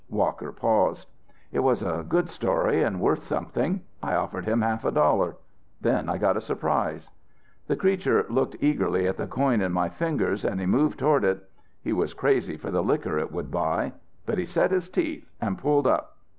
[0.23, 1.07] '"Walker paused.
[1.51, 3.81] "It was a good fairy story and worth something.
[4.01, 5.35] I offered him half a dollar.
[5.79, 7.07] Then I got a surprise.
[7.67, 11.47] "The creature looked eagerly at the coin in my fingers, and he moved toward it.
[11.83, 13.93] He was crazy for the liquor it would buy.
[14.25, 16.17] But he set his teeth and pulled up.